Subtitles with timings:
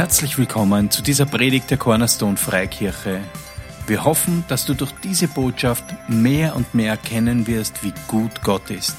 [0.00, 3.20] Herzlich willkommen zu dieser Predigt der Cornerstone Freikirche.
[3.86, 8.70] Wir hoffen, dass du durch diese Botschaft mehr und mehr erkennen wirst, wie gut Gott
[8.70, 8.96] ist.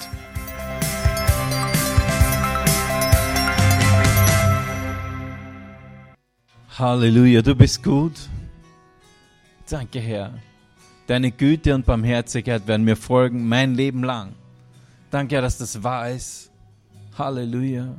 [6.77, 8.29] Halleluja, du bist gut.
[9.67, 10.35] Danke, Herr.
[11.07, 14.33] Deine Güte und Barmherzigkeit werden mir folgen mein Leben lang.
[15.09, 16.51] Danke, Herr, dass das wahr ist.
[17.17, 17.95] Halleluja.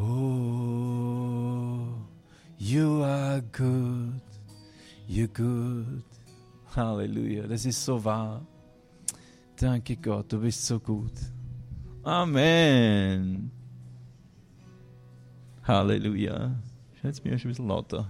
[0.00, 1.88] Oh,
[2.56, 4.20] you are good.
[5.08, 6.04] You're good.
[6.76, 7.48] Halleluja.
[7.48, 8.46] Das ist so wahr.
[9.56, 11.14] Danke Gott, du bist so gut.
[12.04, 13.50] Amen.
[15.64, 16.54] Halleluja.
[17.02, 18.08] Jetzt ich schon ein bisschen lauter.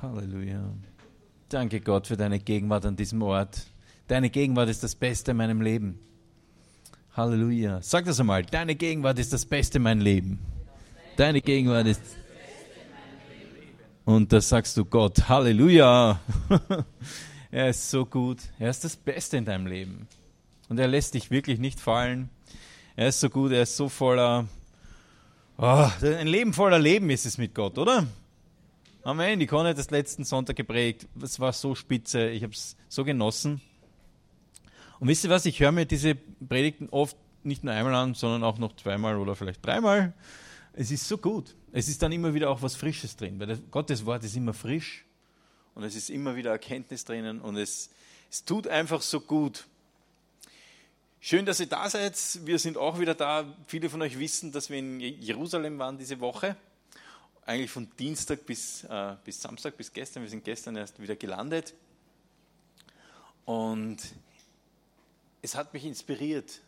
[0.00, 0.72] Halleluja.
[1.48, 3.66] Danke Gott für deine Gegenwart an diesem Ort.
[4.08, 6.00] Deine Gegenwart ist das Beste in meinem Leben.
[7.12, 7.82] Halleluja.
[7.82, 8.42] Sag das einmal.
[8.42, 10.38] Deine Gegenwart ist das Beste in meinem Leben.
[11.18, 12.00] Deine Gegenwart ist.
[14.06, 15.28] Und da sagst du Gott.
[15.28, 16.20] Halleluja.
[17.50, 18.38] er ist so gut.
[18.58, 20.08] Er ist das Beste in deinem Leben.
[20.70, 22.30] Und er lässt dich wirklich nicht fallen.
[22.96, 23.52] Er ist so gut.
[23.52, 24.48] Er ist so voller.
[25.58, 28.06] Oh, ein Leben voller Leben ist es mit Gott, oder?
[29.02, 29.46] Amen.
[29.46, 31.06] Conny hat das letzten Sonntag geprägt.
[31.22, 32.30] Es war so spitze.
[32.30, 33.60] Ich habe es so genossen.
[35.00, 35.46] Und wisst ihr was?
[35.46, 39.36] Ich höre mir diese Predigten oft nicht nur einmal an, sondern auch noch zweimal oder
[39.36, 40.12] vielleicht dreimal.
[40.72, 41.54] Es ist so gut.
[41.72, 45.04] Es ist dann immer wieder auch was Frisches drin, weil Gottes Wort ist immer frisch
[45.74, 47.90] und es ist immer wieder Erkenntnis drinnen und es,
[48.30, 49.66] es tut einfach so gut.
[51.20, 52.16] Schön, dass ihr da seid.
[52.44, 53.44] Wir sind auch wieder da.
[53.66, 56.56] Viele von euch wissen, dass wir in Jerusalem waren diese Woche
[57.48, 60.22] eigentlich von Dienstag bis, äh, bis Samstag, bis gestern.
[60.22, 61.74] Wir sind gestern erst wieder gelandet.
[63.46, 63.96] Und
[65.42, 66.60] es hat mich inspiriert.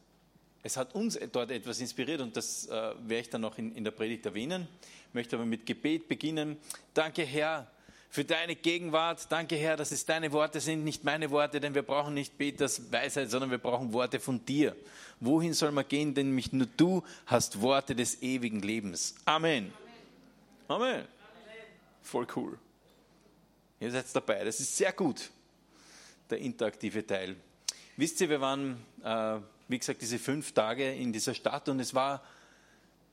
[0.63, 3.85] Es hat uns dort etwas inspiriert und das äh, werde ich dann noch in, in
[3.85, 4.69] der Predigt erwähnen.
[5.09, 6.59] Ich möchte aber mit Gebet beginnen.
[6.93, 7.71] Danke, Herr,
[8.11, 9.27] für deine Gegenwart.
[9.31, 12.93] Danke, Herr, dass es deine Worte sind, nicht meine Worte, denn wir brauchen nicht Peters
[12.93, 14.77] Weisheit, sondern wir brauchen Worte von dir.
[15.19, 19.15] Wohin soll man gehen, denn mich nur du hast Worte des ewigen Lebens.
[19.25, 19.73] Amen.
[20.69, 21.07] Amen.
[22.03, 22.59] Voll cool.
[23.81, 24.45] Ihr seid dabei.
[24.45, 25.31] Das ist sehr gut,
[26.29, 27.37] der interaktive Teil.
[28.01, 29.37] Wisst ihr, wir waren, äh,
[29.69, 32.25] wie gesagt, diese fünf Tage in dieser Stadt und es war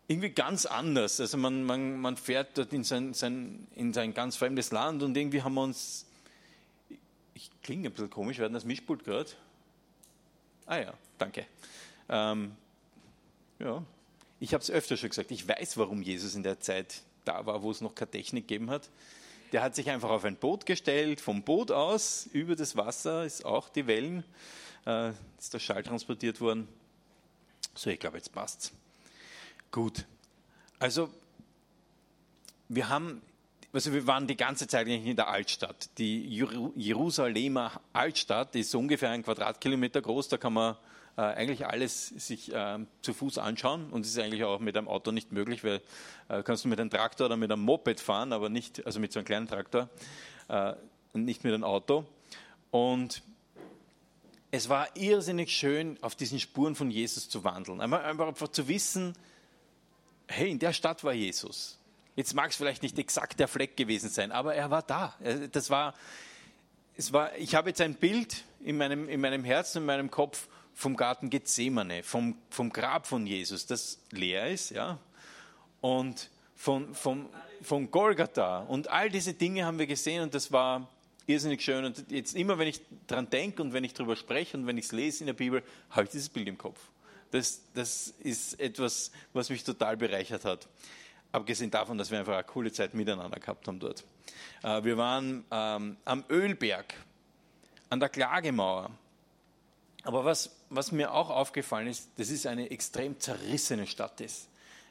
[0.07, 1.19] irgendwie ganz anders.
[1.19, 5.17] Also man, man, man fährt dort in sein, sein, in sein ganz fremdes Land und
[5.17, 6.05] irgendwie haben wir uns,
[7.33, 9.29] ich klinge ein bisschen komisch, werden das Mischpult gerade?
[10.67, 11.45] Ah ja, danke.
[12.07, 12.53] Ähm,
[13.59, 13.83] ja,
[14.39, 17.61] ich habe es öfter schon gesagt, ich weiß, warum Jesus in der Zeit da war,
[17.61, 18.89] wo es noch keine Technik gegeben hat.
[19.51, 23.43] Der hat sich einfach auf ein Boot gestellt, vom Boot aus über das Wasser ist
[23.43, 24.23] auch die Wellen,
[24.87, 26.67] äh, ist der Schall transportiert worden.
[27.75, 28.71] So, ich glaube, jetzt passt's.
[29.69, 30.05] Gut.
[30.79, 31.09] Also,
[32.69, 33.21] wir haben,
[33.73, 35.89] also wir waren die ganze Zeit in der Altstadt.
[35.97, 36.27] Die
[36.75, 40.75] Jerusalemer Altstadt ist ungefähr ein Quadratkilometer groß, da kann man
[41.17, 44.87] äh, eigentlich alles sich äh, zu Fuß anschauen und das ist eigentlich auch mit einem
[44.87, 45.81] Auto nicht möglich, weil
[46.29, 49.11] äh, kannst du mit einem Traktor oder mit einem Moped fahren, aber nicht, also mit
[49.11, 49.89] so einem kleinen Traktor
[50.47, 50.73] äh,
[51.13, 52.05] nicht mit einem Auto.
[52.69, 53.23] Und
[54.51, 57.81] es war irrsinnig schön, auf diesen Spuren von Jesus zu wandeln.
[57.81, 59.13] Einfach, zu wissen,
[60.27, 61.77] hey, in der Stadt war Jesus.
[62.15, 65.15] Jetzt mag es vielleicht nicht exakt der Fleck gewesen sein, aber er war da.
[65.51, 65.93] Das war,
[66.95, 70.47] es war, ich habe jetzt ein Bild in meinem, in meinem Herzen, in meinem Kopf
[70.73, 74.99] vom Garten Gethsemane, vom, vom Grab von Jesus, das leer ist, ja,
[75.81, 77.27] und von, von,
[77.61, 78.59] von Golgatha.
[78.59, 80.87] Und all diese Dinge haben wir gesehen und das war
[81.27, 81.85] irrsinnig schön.
[81.85, 84.85] Und jetzt immer, wenn ich daran denke und wenn ich darüber spreche und wenn ich
[84.85, 85.61] es lese in der Bibel,
[85.91, 86.79] habe ich dieses Bild im Kopf.
[87.31, 90.67] Das, das ist etwas, was mich total bereichert hat.
[91.33, 94.05] Abgesehen davon, dass wir einfach eine coole Zeit miteinander gehabt haben dort.
[94.63, 96.93] Äh, wir waren ähm, am Ölberg,
[97.89, 98.91] an der Klagemauer.
[100.03, 104.47] Aber was, was mir auch aufgefallen ist, das ist eine extrem zerrissene Stadt ist.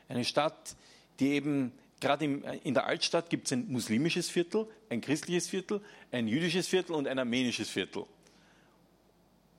[0.08, 0.76] Eine Stadt,
[1.18, 5.80] die eben, gerade in der Altstadt gibt es ein muslimisches Viertel, ein christliches Viertel,
[6.12, 8.04] ein jüdisches Viertel und ein armenisches Viertel.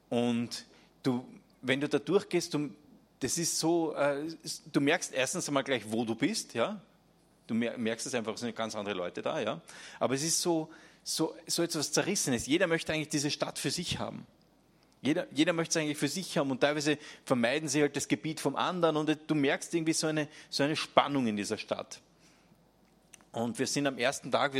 [0.09, 0.65] Und
[1.03, 1.25] du,
[1.61, 2.69] wenn du da durchgehst, du,
[3.19, 4.23] das ist so, äh,
[4.71, 6.79] du merkst erstens einmal gleich, wo du bist, ja.
[7.47, 9.61] Du merkst es einfach, es sind ganz andere Leute da, ja.
[9.99, 10.69] Aber es ist so,
[11.03, 12.45] so, so etwas Zerrissenes.
[12.45, 14.27] Jeder möchte eigentlich diese Stadt für sich haben.
[15.01, 18.39] Jeder, jeder möchte es eigentlich für sich haben und teilweise vermeiden sie halt das Gebiet
[18.39, 22.01] vom anderen und du merkst irgendwie so eine, so eine Spannung in dieser Stadt.
[23.37, 24.53] Und wir sind am ersten Tag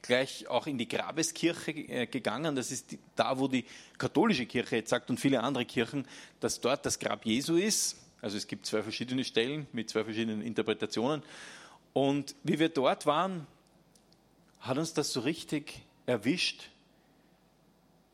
[0.00, 2.56] gleich auch in die Grabeskirche äh, gegangen.
[2.56, 3.66] Das ist da, wo die
[3.98, 6.08] katholische Kirche jetzt sagt und viele andere Kirchen,
[6.40, 7.98] dass dort das Grab Jesu ist.
[8.22, 11.22] Also es gibt zwei verschiedene Stellen mit zwei verschiedenen Interpretationen.
[11.92, 13.46] Und wie wir dort waren,
[14.60, 16.70] hat uns das so richtig erwischt,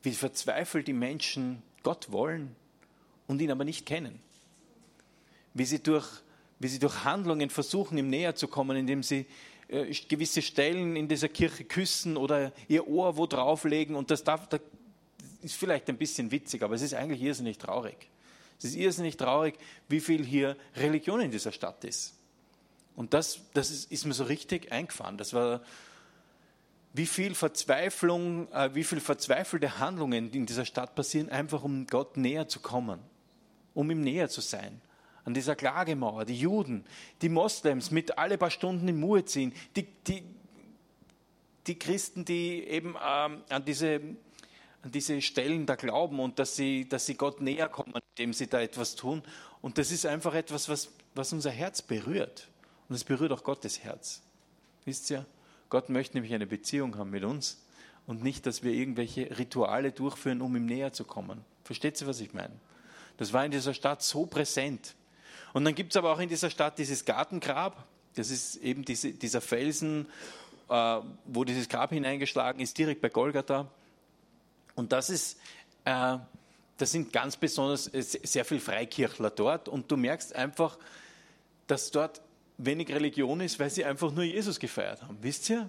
[0.02, 2.56] wie verzweifelt die Menschen Gott wollen
[3.28, 4.18] und ihn aber nicht kennen.
[5.54, 6.08] Wie sie durch,
[6.58, 9.26] wie sie durch Handlungen versuchen, ihm näher zu kommen, indem sie
[9.70, 13.94] äh, gewisse Stellen in dieser Kirche küssen oder ihr Ohr wo drauflegen.
[13.94, 14.60] Und das, darf, das
[15.42, 18.08] ist vielleicht ein bisschen witzig, aber es ist eigentlich irrsinnig traurig.
[18.58, 19.54] Es ist irrsinnig traurig,
[19.88, 22.14] wie viel hier Religion in dieser Stadt ist.
[22.96, 25.16] Und das, das ist, ist mir so richtig eingefahren.
[25.16, 25.62] Das war,
[26.92, 32.16] wie viel Verzweiflung, äh, wie viel verzweifelte Handlungen in dieser Stadt passieren, einfach um Gott
[32.16, 32.98] näher zu kommen,
[33.72, 34.82] um ihm näher zu sein
[35.24, 36.84] an dieser Klagemauer, die Juden,
[37.22, 40.22] die Moslems mit alle paar Stunden in Muezzin, die, die,
[41.66, 44.00] die Christen, die eben ähm, an, diese,
[44.82, 48.46] an diese Stellen da glauben und dass sie, dass sie Gott näher kommen, indem sie
[48.46, 49.22] da etwas tun.
[49.60, 52.48] Und das ist einfach etwas, was, was unser Herz berührt.
[52.88, 54.22] Und es berührt auch Gottes Herz.
[54.84, 55.26] Wisst ihr?
[55.68, 57.62] Gott möchte nämlich eine Beziehung haben mit uns
[58.06, 61.44] und nicht, dass wir irgendwelche Rituale durchführen, um ihm näher zu kommen.
[61.62, 62.54] Versteht ihr, was ich meine?
[63.18, 64.96] Das war in dieser Stadt so präsent.
[65.52, 67.84] Und dann gibt es aber auch in dieser Stadt dieses Gartengrab.
[68.14, 70.06] Das ist eben diese, dieser Felsen,
[70.68, 73.68] äh, wo dieses Grab hineingeschlagen ist, direkt bei Golgatha.
[74.74, 75.38] Und das ist,
[75.84, 76.18] äh,
[76.78, 79.68] das sind ganz besonders äh, sehr viele Freikirchler dort.
[79.68, 80.78] Und du merkst einfach,
[81.66, 82.20] dass dort
[82.58, 85.18] wenig Religion ist, weil sie einfach nur Jesus gefeiert haben.
[85.20, 85.68] Wisst ihr?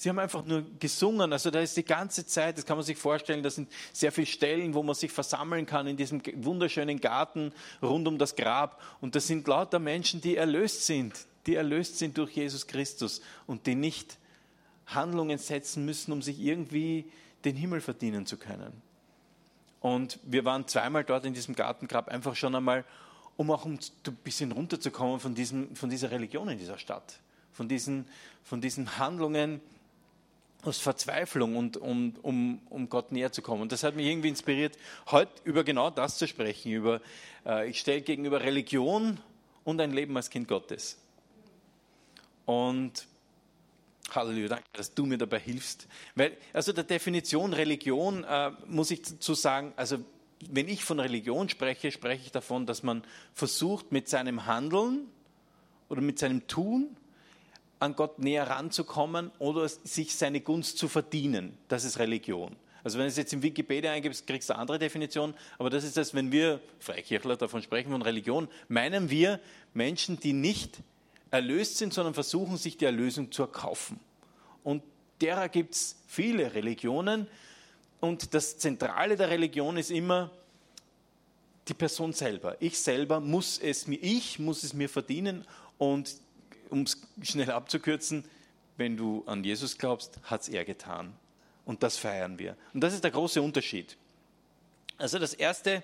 [0.00, 1.32] Sie haben einfach nur gesungen.
[1.32, 4.28] Also da ist die ganze Zeit, das kann man sich vorstellen, da sind sehr viele
[4.28, 7.52] Stellen, wo man sich versammeln kann in diesem wunderschönen Garten
[7.82, 8.80] rund um das Grab.
[9.00, 11.16] Und das sind lauter Menschen, die erlöst sind,
[11.46, 14.18] die erlöst sind durch Jesus Christus und die nicht
[14.86, 17.10] Handlungen setzen müssen, um sich irgendwie
[17.44, 18.80] den Himmel verdienen zu können.
[19.80, 22.84] Und wir waren zweimal dort in diesem Gartengrab, einfach schon einmal,
[23.36, 23.80] um auch ein
[24.22, 27.18] bisschen runterzukommen von, diesem, von dieser Religion in dieser Stadt,
[27.52, 28.06] von diesen,
[28.44, 29.60] von diesen Handlungen,
[30.62, 33.62] aus Verzweiflung und um, um, um Gott näher zu kommen.
[33.62, 34.76] Und das hat mich irgendwie inspiriert,
[35.10, 36.72] heute über genau das zu sprechen.
[36.72, 37.00] Über,
[37.46, 39.20] äh, ich stelle gegenüber Religion
[39.64, 40.98] und ein Leben als Kind Gottes.
[42.44, 43.06] Und
[44.10, 45.86] Halleluja, danke, dass du mir dabei hilfst.
[46.14, 49.98] Weil, also der Definition Religion äh, muss ich dazu sagen, also
[50.48, 53.02] wenn ich von Religion spreche, spreche ich davon, dass man
[53.34, 55.08] versucht, mit seinem Handeln
[55.88, 56.96] oder mit seinem Tun
[57.80, 61.56] an Gott näher ranzukommen oder sich seine Gunst zu verdienen.
[61.68, 62.56] Das ist Religion.
[62.84, 65.84] Also wenn du es jetzt in Wikipedia eingibst, kriegst du eine andere Definition, aber das
[65.84, 69.40] ist das, wenn wir Freikirchler davon sprechen von Religion, meinen wir
[69.74, 70.78] Menschen, die nicht
[71.30, 74.00] erlöst sind, sondern versuchen, sich die Erlösung zu erkaufen.
[74.64, 74.82] Und
[75.20, 77.26] derer gibt es viele Religionen
[78.00, 80.30] und das Zentrale der Religion ist immer
[81.66, 82.56] die Person selber.
[82.60, 85.44] Ich selber muss es mir, ich muss es mir verdienen
[85.76, 86.14] und
[86.70, 88.24] um es schnell abzukürzen,
[88.76, 91.14] wenn du an Jesus glaubst, hat es er getan.
[91.64, 92.56] Und das feiern wir.
[92.72, 93.96] Und das ist der große Unterschied.
[94.96, 95.82] Also das Erste,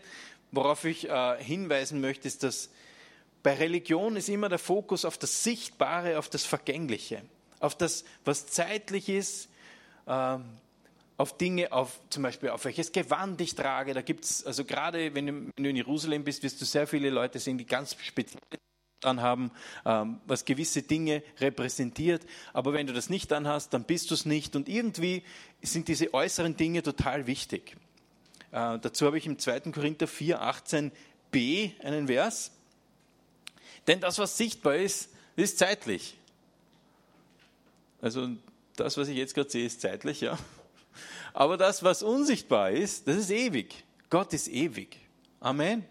[0.51, 2.71] worauf ich äh, hinweisen möchte, ist, dass
[3.43, 7.23] bei Religion ist immer der Fokus auf das Sichtbare, auf das Vergängliche,
[7.61, 9.49] auf das, was zeitlich ist,
[10.07, 10.39] äh,
[11.17, 13.95] auf Dinge, auf zum Beispiel auf welches Gewand ich trage.
[13.95, 17.39] Da gibt es, also gerade wenn du, in Jerusalem bist, wirst du sehr viele Leute
[17.39, 18.41] sehen, die ganz speziell
[19.05, 19.51] anhaben,
[19.85, 22.23] ähm, was gewisse Dinge repräsentiert.
[22.53, 24.57] Aber wenn du das nicht anhast, dann bist du es nicht.
[24.57, 25.23] Und irgendwie
[25.63, 27.77] sind diese äußeren Dinge total wichtig.
[28.53, 29.61] Äh, dazu habe ich im 2.
[29.73, 32.53] Korinther 4, 18b einen Vers.
[33.87, 36.17] Denn das, was sichtbar ist, ist zeitlich.
[38.01, 38.29] Also
[38.77, 40.39] das, was ich jetzt gerade sehe, ist zeitlich, ja.
[41.33, 43.85] Aber das, was unsichtbar ist, das ist ewig.
[44.11, 44.99] Gott ist ewig.
[45.41, 45.85] Amen.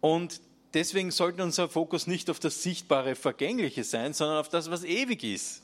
[0.00, 0.40] Und
[0.76, 5.24] deswegen sollte unser Fokus nicht auf das sichtbare, vergängliche sein, sondern auf das, was ewig
[5.24, 5.62] ist.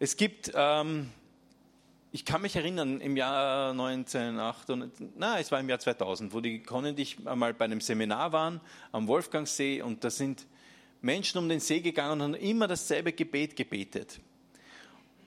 [0.00, 1.10] Es gibt, ähm,
[2.10, 6.60] ich kann mich erinnern, im Jahr 1998, na, es war im Jahr 2000, wo die
[6.60, 8.60] Conny und ich einmal bei einem Seminar waren
[8.90, 10.44] am Wolfgangsee und da sind
[11.00, 14.18] Menschen um den See gegangen und haben immer dasselbe Gebet gebetet.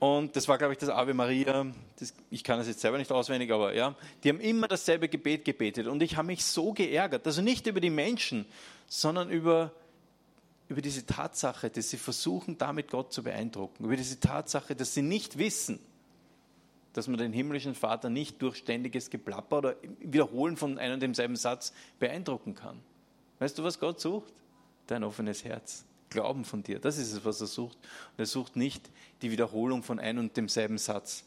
[0.04, 1.66] Und das war, glaube ich, das Ave Maria.
[1.98, 3.94] Das, ich kann das jetzt selber nicht auswendig, aber ja.
[4.22, 5.86] Die haben immer dasselbe Gebet gebetet.
[5.86, 7.26] Und ich habe mich so geärgert.
[7.26, 8.44] Also nicht über die Menschen,
[8.86, 9.72] sondern über,
[10.68, 13.82] über diese Tatsache, dass sie versuchen, damit Gott zu beeindrucken.
[13.82, 15.78] Über diese Tatsache, dass sie nicht wissen,
[16.92, 21.36] dass man den himmlischen Vater nicht durch ständiges Geplapper oder Wiederholen von einem und demselben
[21.36, 22.78] Satz beeindrucken kann.
[23.38, 24.34] Weißt du, was Gott sucht?
[24.86, 25.86] Dein offenes Herz.
[26.14, 26.78] Glauben von dir.
[26.78, 27.76] Das ist es, was er sucht.
[27.76, 28.88] Und er sucht nicht
[29.20, 31.24] die Wiederholung von ein und demselben Satz.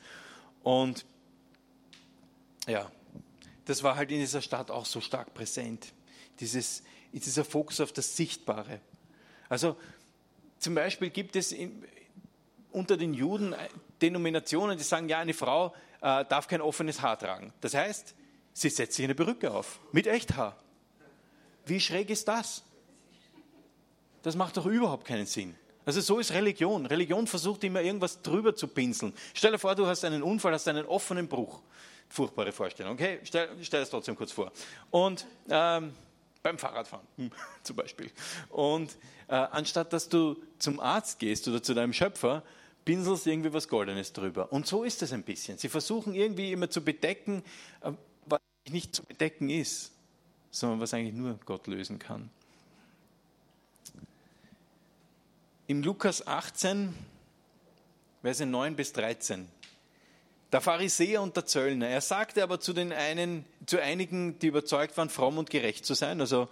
[0.63, 1.05] Und
[2.67, 2.89] ja,
[3.65, 5.93] das war halt in dieser Stadt auch so stark präsent.
[6.39, 8.79] Dieses, dieser Fokus auf das Sichtbare.
[9.49, 9.75] Also
[10.57, 11.83] zum Beispiel gibt es in,
[12.71, 13.53] unter den Juden
[14.01, 17.53] Denominationen, die sagen, ja, eine Frau äh, darf kein offenes Haar tragen.
[17.59, 18.15] Das heißt,
[18.53, 20.55] sie setzt sich eine Perücke auf mit Echthaar.
[21.65, 22.63] Wie schräg ist das?
[24.23, 25.55] Das macht doch überhaupt keinen Sinn.
[25.85, 26.85] Also so ist Religion.
[26.85, 29.13] Religion versucht immer irgendwas drüber zu pinseln.
[29.33, 31.61] Stell dir vor, du hast einen Unfall, hast einen offenen Bruch.
[32.09, 32.93] Furchtbare Vorstellung.
[32.93, 34.51] Okay, stell, stell es trotzdem kurz vor.
[34.91, 35.93] Und ähm,
[36.43, 37.31] beim Fahrradfahren hm,
[37.63, 38.11] zum Beispiel.
[38.49, 38.97] Und
[39.27, 42.43] äh, anstatt dass du zum Arzt gehst oder zu deinem Schöpfer,
[42.85, 44.51] pinselst irgendwie was Goldenes drüber.
[44.51, 45.57] Und so ist es ein bisschen.
[45.57, 47.43] Sie versuchen irgendwie immer zu bedecken,
[47.81, 47.91] äh,
[48.25, 49.91] was nicht zu bedecken ist,
[50.51, 52.29] sondern was eigentlich nur Gott lösen kann.
[55.67, 56.93] Im Lukas 18,
[58.21, 59.47] Verse 9 bis 13
[60.51, 61.87] der Pharisäer und der Zöllner.
[61.87, 65.93] Er sagte aber zu den einen, zu einigen, die überzeugt waren, fromm und gerecht zu
[65.93, 66.21] sein.
[66.21, 66.47] Also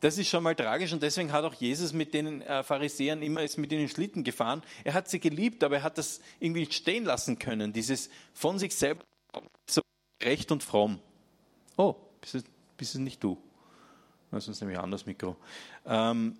[0.00, 3.42] das ist schon mal tragisch und deswegen hat auch Jesus mit den äh, Pharisäern immer
[3.42, 4.62] ist mit ihnen Schlitten gefahren.
[4.84, 7.72] Er hat sie geliebt, aber er hat das irgendwie stehen lassen können.
[7.72, 9.02] Dieses von sich selber
[9.68, 9.82] so
[10.22, 11.00] recht und fromm.
[11.76, 13.36] Oh, bist es, nicht du?
[14.30, 15.36] Sonst nehme ich an das Mikro.
[15.84, 16.36] Ähm,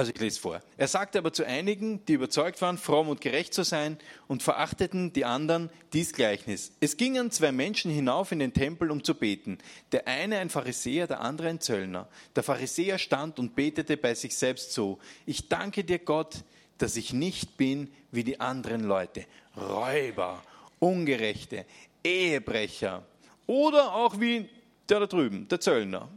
[0.00, 0.62] also ich lese vor.
[0.78, 5.12] Er sagte aber zu einigen, die überzeugt waren, fromm und gerecht zu sein und verachteten
[5.12, 6.72] die anderen dies Gleichnis.
[6.80, 9.58] Es gingen zwei Menschen hinauf in den Tempel, um zu beten.
[9.92, 12.08] Der eine ein Pharisäer, der andere ein Zöllner.
[12.34, 14.98] Der Pharisäer stand und betete bei sich selbst so.
[15.26, 16.44] Ich danke dir Gott,
[16.78, 19.26] dass ich nicht bin wie die anderen Leute.
[19.54, 20.42] Räuber,
[20.78, 21.66] Ungerechte,
[22.02, 23.04] Ehebrecher
[23.46, 24.48] oder auch wie
[24.88, 26.08] der da drüben, der Zöllner.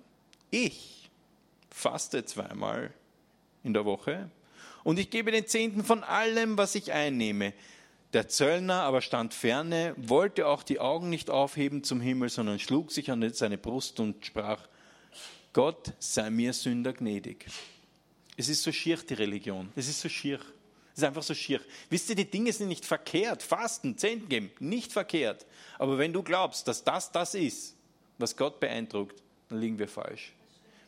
[0.51, 1.09] Ich
[1.69, 2.93] faste zweimal
[3.63, 4.29] in der Woche
[4.83, 7.53] und ich gebe den Zehnten von allem, was ich einnehme.
[8.11, 12.91] Der Zöllner aber stand ferne, wollte auch die Augen nicht aufheben zum Himmel, sondern schlug
[12.91, 14.67] sich an seine Brust und sprach,
[15.51, 17.47] Gott sei mir Sünder gnädig.
[18.37, 19.71] Es ist so schier, die Religion.
[19.75, 20.39] Es ist so schier.
[20.91, 21.61] Es ist einfach so schier.
[21.89, 23.41] Wisst ihr, die Dinge sind nicht verkehrt.
[23.41, 25.45] Fasten, Zehnten geben, nicht verkehrt.
[25.79, 27.75] Aber wenn du glaubst, dass das das ist,
[28.19, 30.33] was Gott beeindruckt, dann liegen wir falsch.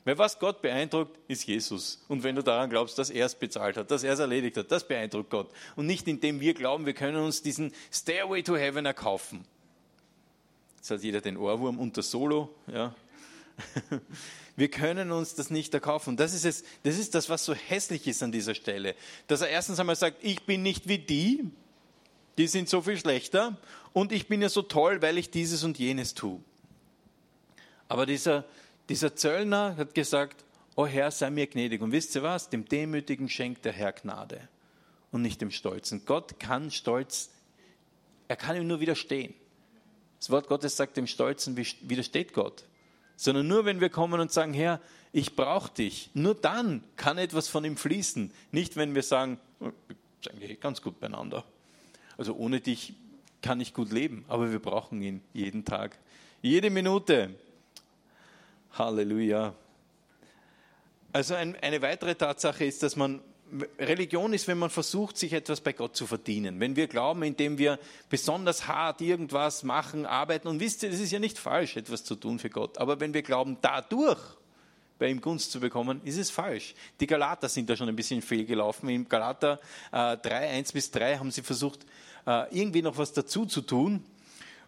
[0.05, 2.03] Weil was Gott beeindruckt, ist Jesus.
[2.07, 4.71] Und wenn du daran glaubst, dass er es bezahlt hat, dass er es erledigt hat,
[4.71, 5.49] das beeindruckt Gott.
[5.75, 9.45] Und nicht indem wir glauben, wir können uns diesen Stairway to Heaven erkaufen.
[10.77, 12.53] Jetzt hat jeder den Ohrwurm unter Solo.
[12.67, 12.95] Ja.
[14.57, 16.15] Wir können uns das nicht erkaufen.
[16.15, 18.95] Das ist, es, das ist das, was so hässlich ist an dieser Stelle.
[19.27, 21.43] Dass er erstens einmal sagt, ich bin nicht wie die,
[22.37, 23.57] die sind so viel schlechter
[23.91, 26.39] und ich bin ja so toll, weil ich dieses und jenes tue.
[27.87, 28.45] Aber dieser,
[28.89, 31.81] dieser Zöllner hat gesagt, O Herr, sei mir gnädig.
[31.81, 32.49] Und wisst ihr was?
[32.49, 34.49] Dem Demütigen schenkt der Herr Gnade
[35.11, 36.03] und nicht dem Stolzen.
[36.05, 37.29] Gott kann Stolz,
[38.27, 39.33] er kann ihm nur widerstehen.
[40.19, 42.65] Das Wort Gottes sagt, dem Stolzen widersteht Gott.
[43.15, 44.81] Sondern nur wenn wir kommen und sagen, Herr,
[45.13, 48.31] ich brauche dich, nur dann kann etwas von ihm fließen.
[48.51, 49.71] Nicht, wenn wir sagen, oh,
[50.21, 51.45] sind eigentlich ganz gut beieinander.
[52.17, 52.93] Also ohne dich
[53.41, 55.97] kann ich gut leben, aber wir brauchen ihn jeden Tag,
[56.41, 57.35] jede Minute.
[58.77, 59.53] Halleluja.
[61.13, 63.21] Also ein, eine weitere Tatsache ist, dass man
[63.79, 66.59] Religion ist, wenn man versucht, sich etwas bei Gott zu verdienen.
[66.59, 67.79] Wenn wir glauben, indem wir
[68.09, 70.47] besonders hart irgendwas machen, arbeiten.
[70.47, 72.77] Und wisst ihr, es ist ja nicht falsch, etwas zu tun für Gott.
[72.79, 74.19] Aber wenn wir glauben, dadurch
[74.97, 76.73] bei ihm Gunst zu bekommen, ist es falsch.
[76.99, 78.89] Die Galater sind da schon ein bisschen fehlgelaufen.
[78.89, 79.59] Im Galater
[79.91, 81.85] äh, 3, 1 bis 3 haben sie versucht,
[82.25, 84.03] äh, irgendwie noch was dazu zu tun.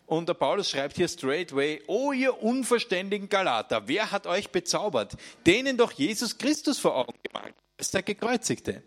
[0.07, 5.17] Und der Paulus schreibt hier straightway, oh ihr unverständigen Galater, wer hat euch bezaubert?
[5.45, 8.83] Denen doch Jesus Christus vor Augen gemalt, ist der Gekreuzigte.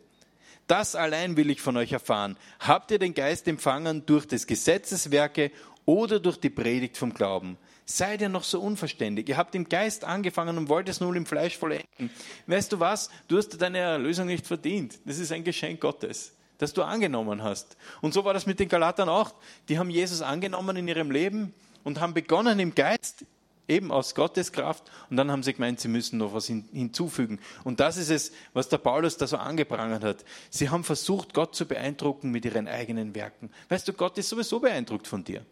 [0.67, 2.39] Das allein will ich von euch erfahren.
[2.59, 5.53] Habt ihr den Geist empfangen durch des Gesetzeswerke
[5.85, 7.59] oder durch die Predigt vom Glauben?
[7.85, 9.29] Seid ihr noch so unverständig?
[9.29, 12.11] Ihr habt im Geist angefangen und wollt es nun im Fleisch vollenden.
[12.47, 13.11] Weißt du was?
[13.29, 14.99] Du hast deine Erlösung nicht verdient.
[15.05, 17.77] Das ist ein Geschenk Gottes das du angenommen hast.
[18.01, 19.33] Und so war das mit den Galatern auch.
[19.69, 21.53] Die haben Jesus angenommen in ihrem Leben
[21.85, 23.25] und haben begonnen im Geist,
[23.67, 27.39] eben aus Gottes Kraft, und dann haben sie gemeint, sie müssen noch was hinzufügen.
[27.65, 30.25] Und das ist es, was der Paulus da so angeprangert hat.
[30.51, 33.51] Sie haben versucht, Gott zu beeindrucken mit ihren eigenen Werken.
[33.69, 35.45] Weißt du, Gott ist sowieso beeindruckt von dir.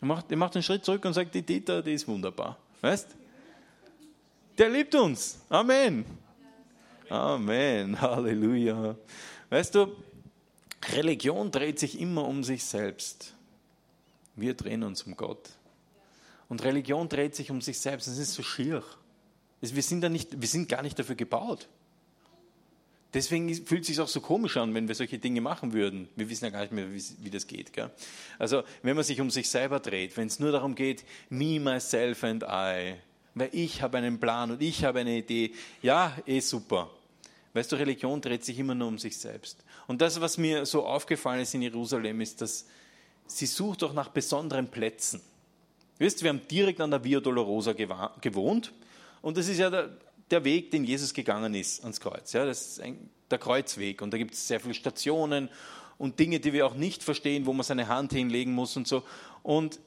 [0.00, 2.58] Er macht, er macht einen Schritt zurück und sagt, die Dieter, die ist wunderbar.
[2.82, 3.08] Weißt?
[4.58, 5.40] Der liebt uns.
[5.48, 6.04] Amen.
[7.08, 8.00] Amen.
[8.00, 8.96] Halleluja.
[9.54, 9.86] Weißt du,
[10.94, 13.34] Religion dreht sich immer um sich selbst.
[14.34, 15.48] Wir drehen uns um Gott.
[16.48, 18.08] Und Religion dreht sich um sich selbst.
[18.08, 18.82] Das ist so schier.
[19.60, 21.68] Wir sind, da nicht, wir sind gar nicht dafür gebaut.
[23.14, 26.08] Deswegen fühlt es sich auch so komisch an, wenn wir solche Dinge machen würden.
[26.16, 27.72] Wir wissen ja gar nicht mehr, wie, wie das geht.
[27.72, 27.92] Gell?
[28.40, 32.24] Also wenn man sich um sich selber dreht, wenn es nur darum geht, me, myself
[32.24, 32.96] and I,
[33.36, 36.90] weil ich habe einen Plan und ich habe eine Idee, ja, eh super.
[37.54, 39.64] Weißt du, Religion dreht sich immer nur um sich selbst.
[39.86, 42.66] Und das, was mir so aufgefallen ist in Jerusalem, ist, dass
[43.28, 45.20] sie sucht auch nach besonderen Plätzen.
[45.98, 48.72] Wisst, wir haben direkt an der Via Dolorosa gewohnt
[49.22, 49.96] und das ist ja der,
[50.30, 52.32] der Weg, den Jesus gegangen ist ans Kreuz.
[52.32, 55.48] Ja, das ist ein, der Kreuzweg und da gibt es sehr viele Stationen
[55.96, 59.04] und Dinge, die wir auch nicht verstehen, wo man seine Hand hinlegen muss und so.
[59.44, 59.78] Und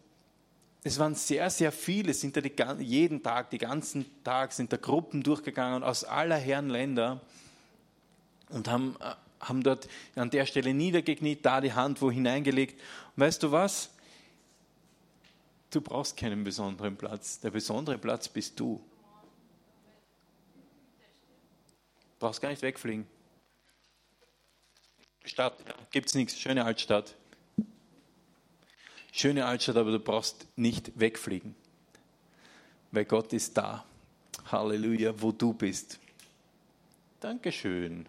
[0.83, 4.77] es waren sehr, sehr viele, sind da die, jeden Tag, den ganzen Tag sind da
[4.77, 7.19] Gruppen durchgegangen aus aller Herren Länder
[8.49, 12.79] und haben, äh, haben dort an der Stelle niedergekniet, da die Hand wo hineingelegt.
[13.15, 13.89] Und weißt du was?
[15.69, 17.39] Du brauchst keinen besonderen Platz.
[17.39, 18.81] Der besondere Platz bist du.
[22.13, 23.05] Du brauchst gar nicht wegfliegen.
[25.25, 25.57] Stadt,
[25.91, 26.39] gibt es nichts.
[26.39, 27.15] Schöne Altstadt.
[29.11, 31.55] Schöne Altstadt, aber du brauchst nicht wegfliegen.
[32.91, 33.85] Weil Gott ist da.
[34.51, 35.99] Halleluja, wo du bist.
[37.19, 38.07] Dankeschön.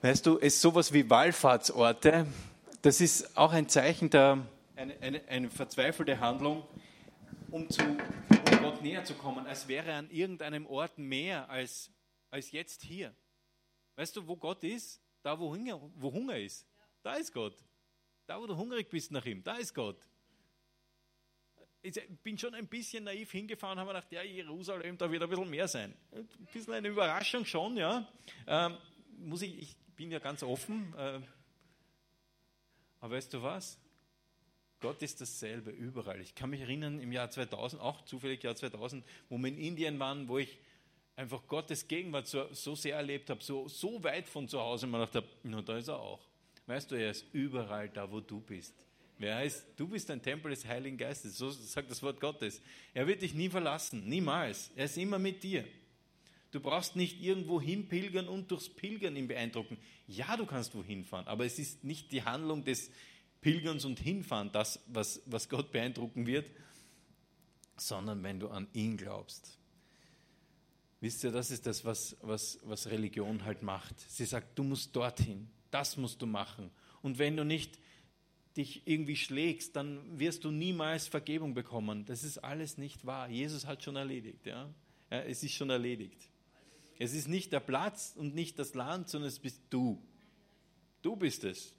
[0.00, 2.24] Weißt du, es ist sowas wie Wallfahrtsorte.
[2.82, 6.62] Das ist auch ein Zeichen der, eine, eine, eine verzweifelte Handlung,
[7.50, 11.90] um, zu, um Gott näher zu kommen, als wäre an irgendeinem Ort mehr als,
[12.30, 13.12] als jetzt hier.
[13.96, 15.00] Weißt du, wo Gott ist?
[15.24, 16.64] Da, wo Hunger, wo Hunger ist.
[17.02, 17.56] Da ist Gott.
[18.28, 19.98] Da, wo du hungrig bist nach ihm, da ist Gott.
[21.82, 25.28] Ich bin schon ein bisschen naiv hingefahren, habe mir gedacht, ja, Jerusalem, da wird ein
[25.28, 25.92] bisschen mehr sein.
[26.12, 28.06] Ein bisschen eine Überraschung schon, ja.
[28.46, 28.76] Ähm,
[29.16, 30.94] muss ich, ich bin ja ganz offen.
[30.96, 31.20] Äh,
[33.00, 33.78] aber weißt du was?
[34.80, 36.20] Gott ist dasselbe überall.
[36.20, 39.98] Ich kann mich erinnern, im Jahr 2000, auch zufällig Jahr 2000, wo wir in Indien
[39.98, 40.56] waren, wo ich
[41.16, 45.00] einfach Gottes Gegenwart so, so sehr erlebt habe, so, so weit von zu Hause, man
[45.00, 46.20] dachte, na, da ist er auch.
[46.66, 48.72] Weißt du, er ist überall da, wo du bist.
[49.18, 52.62] Wer heißt, du bist ein Tempel des Heiligen Geistes, so sagt das Wort Gottes.
[52.94, 54.70] Er wird dich nie verlassen, niemals.
[54.76, 55.64] Er ist immer mit dir.
[56.50, 59.76] Du brauchst nicht irgendwo hinpilgern und durchs Pilgern ihn beeindrucken.
[60.06, 62.90] Ja, du kannst wohin fahren, aber es ist nicht die Handlung des
[63.40, 66.50] Pilgerns und Hinfahren, das, was, was Gott beeindrucken wird,
[67.76, 69.58] sondern wenn du an ihn glaubst.
[71.00, 74.00] Wisst ihr, das ist das, was, was, was Religion halt macht.
[74.10, 76.70] Sie sagt, du musst dorthin, das musst du machen.
[77.02, 77.78] Und wenn du nicht
[78.56, 82.04] dich irgendwie schlägst, dann wirst du niemals Vergebung bekommen.
[82.06, 83.28] Das ist alles nicht wahr.
[83.28, 84.46] Jesus hat schon erledigt.
[84.46, 84.68] Ja?
[85.10, 86.28] ja es ist schon erledigt.
[86.98, 90.02] Es ist nicht der Platz und nicht das Land, sondern es bist du.
[91.00, 91.72] Du bist es.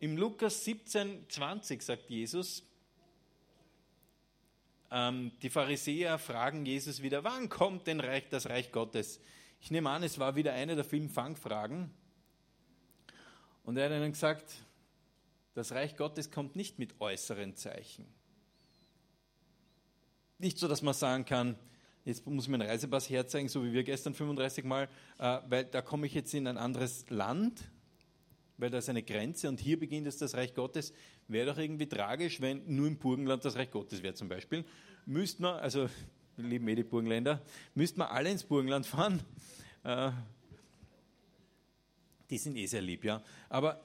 [0.00, 2.64] Im Lukas 17, 20 sagt Jesus,
[4.90, 9.20] ähm, die Pharisäer fragen Jesus wieder, wann kommt denn Reich, das Reich Gottes?
[9.60, 11.90] Ich nehme an, es war wieder eine der vielen Fangfragen.
[13.62, 14.52] Und er hat ihnen gesagt,
[15.54, 18.06] das Reich Gottes kommt nicht mit äußeren Zeichen.
[20.38, 21.56] Nicht so, dass man sagen kann,
[22.04, 24.88] jetzt muss ich meinen Reisepass herzeigen, so wie wir gestern 35 Mal,
[25.18, 27.70] äh, weil da komme ich jetzt in ein anderes Land,
[28.58, 30.92] weil da ist eine Grenze und hier beginnt jetzt das Reich Gottes.
[31.26, 34.64] Wäre doch irgendwie tragisch, wenn nur im Burgenland das Reich Gottes wäre zum Beispiel.
[35.06, 35.88] Müsste man, also
[36.36, 37.42] lieben eh die Burgenländer,
[37.74, 39.20] müsste man alle ins Burgenland fahren.
[39.82, 40.10] Äh,
[42.30, 43.22] die sind eh sehr lieb, ja.
[43.48, 43.80] Aber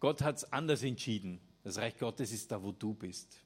[0.00, 1.40] Gott hat es anders entschieden.
[1.64, 3.42] Das Reich Gottes ist da, wo du bist.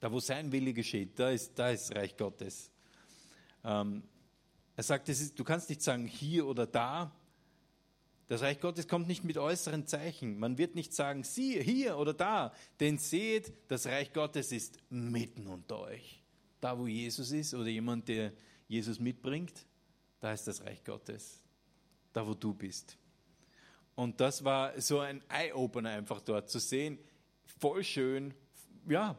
[0.00, 2.70] Da, wo sein Wille geschieht, da ist, da ist Reich Gottes.
[3.64, 4.02] Ähm,
[4.76, 7.10] er sagt, ist, du kannst nicht sagen hier oder da.
[8.28, 10.38] Das Reich Gottes kommt nicht mit äußeren Zeichen.
[10.38, 12.52] Man wird nicht sagen, siehe, hier oder da.
[12.80, 16.22] Denn seht, das Reich Gottes ist mitten unter euch.
[16.60, 18.32] Da, wo Jesus ist oder jemand, der
[18.68, 19.64] Jesus mitbringt,
[20.20, 21.40] da ist das Reich Gottes.
[22.12, 22.98] Da, wo du bist.
[23.94, 26.98] Und das war so ein Eye-Opener einfach dort zu sehen.
[27.60, 28.34] Voll schön.
[28.88, 29.16] Ja,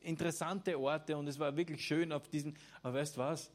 [0.00, 3.50] interessante Orte und es war wirklich schön auf diesen, aber weißt was?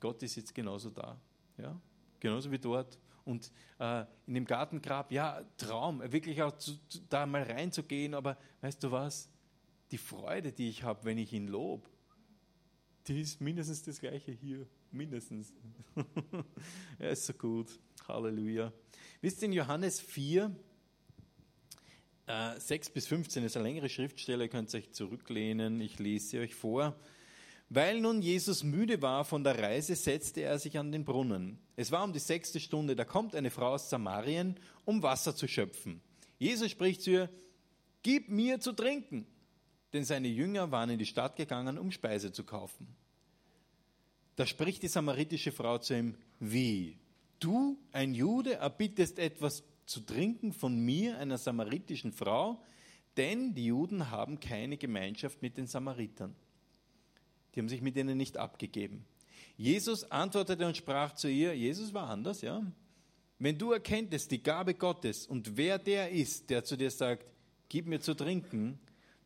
[0.00, 1.20] Gott ist jetzt genauso da.
[1.58, 1.80] Ja?
[2.20, 2.98] Genauso wie dort.
[3.24, 8.36] Und äh, in dem Gartengrab, ja, Traum, wirklich auch zu, zu, da mal reinzugehen, aber
[8.62, 9.30] weißt du was?
[9.92, 11.88] Die Freude, die ich habe, wenn ich ihn lobe,
[13.06, 14.66] die ist mindestens das gleiche hier.
[14.90, 15.52] Mindestens.
[16.98, 17.78] er ist so gut.
[18.06, 18.72] Halleluja.
[19.20, 20.54] Wisst ihr, in Johannes 4,
[22.26, 26.38] äh, 6 bis 15 ist eine längere Schriftstelle, ihr könnt euch zurücklehnen, ich lese sie
[26.38, 26.96] euch vor.
[27.68, 31.58] Weil nun Jesus müde war von der Reise, setzte er sich an den Brunnen.
[31.74, 35.48] Es war um die sechste Stunde, da kommt eine Frau aus Samarien, um Wasser zu
[35.48, 36.02] schöpfen.
[36.38, 37.30] Jesus spricht zu ihr,
[38.02, 39.26] Gib mir zu trinken.
[39.92, 42.88] Denn seine Jünger waren in die Stadt gegangen, um Speise zu kaufen.
[44.36, 46.98] Da spricht die samaritische Frau zu ihm, wie?
[47.38, 52.62] Du, ein Jude, erbittest etwas zu trinken von mir, einer samaritischen Frau?
[53.16, 56.34] Denn die Juden haben keine Gemeinschaft mit den Samaritern.
[57.54, 59.04] Die haben sich mit ihnen nicht abgegeben.
[59.56, 62.62] Jesus antwortete und sprach zu ihr, Jesus war anders, ja.
[63.38, 67.26] Wenn du erkenntest die Gabe Gottes und wer der ist, der zu dir sagt,
[67.68, 68.78] gib mir zu trinken,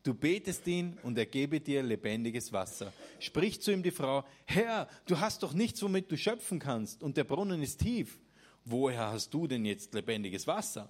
[0.03, 2.91] du betest ihn und er gebe dir lebendiges Wasser.
[3.19, 7.15] Spricht zu ihm die Frau, Herr, du hast doch nichts, womit du schöpfen kannst und
[7.15, 8.19] der Brunnen ist tief.
[8.69, 10.89] Woher hast du denn jetzt lebendiges Wasser?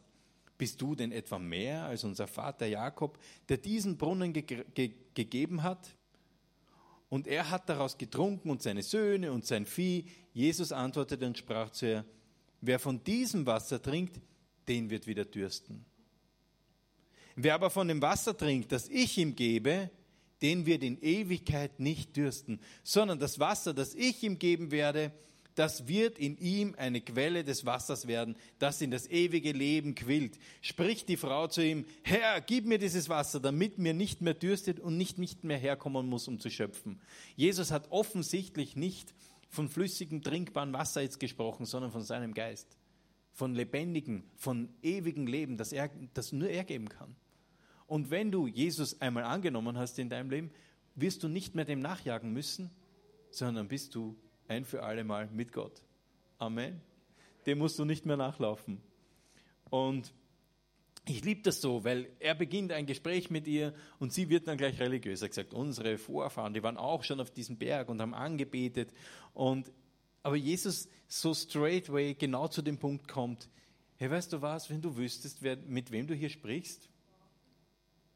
[0.57, 5.61] Bist du denn etwa mehr als unser Vater Jakob, der diesen Brunnen ge ge gegeben
[5.61, 5.95] hat?
[7.09, 10.05] Und er hat daraus getrunken und seine Söhne und sein Vieh.
[10.33, 12.05] Jesus antwortete und sprach zu ihr,
[12.61, 14.19] wer von diesem Wasser trinkt,
[14.67, 15.85] den wird wieder dürsten.
[17.35, 19.91] Wer aber von dem Wasser trinkt, das ich ihm gebe,
[20.41, 25.11] den wird in Ewigkeit nicht dürsten, sondern das Wasser, das ich ihm geben werde,
[25.58, 30.38] das wird in ihm eine Quelle des Wassers werden, das in das ewige Leben quillt.
[30.62, 34.80] Spricht die Frau zu ihm, Herr, gib mir dieses Wasser, damit mir nicht mehr dürstet
[34.80, 37.02] und nicht, nicht mehr herkommen muss, um zu schöpfen.
[37.36, 39.15] Jesus hat offensichtlich nicht
[39.50, 42.78] von flüssigem, trinkbarem Wasser jetzt gesprochen, sondern von seinem Geist.
[43.32, 47.15] Von lebendigem, von ewigem Leben, das, er, das nur er geben kann.
[47.88, 50.52] Und wenn du Jesus einmal angenommen hast in deinem Leben,
[50.93, 52.70] wirst du nicht mehr dem nachjagen müssen,
[53.32, 54.15] sondern bist du
[54.47, 55.81] ein für alle Mal mit Gott.
[56.38, 56.81] Amen.
[57.45, 58.81] Dem musst du nicht mehr nachlaufen.
[59.69, 60.13] Und
[61.10, 64.57] ich liebe das so, weil er beginnt ein Gespräch mit ihr und sie wird dann
[64.57, 65.21] gleich religiös.
[65.21, 68.91] Er gesagt, unsere Vorfahren, die waren auch schon auf diesem Berg und haben angebetet.
[69.33, 69.71] Und,
[70.23, 73.49] aber Jesus so straightway genau zu dem Punkt kommt,
[73.95, 76.89] hey, weißt du was, wenn du wüsstest, wer, mit wem du hier sprichst,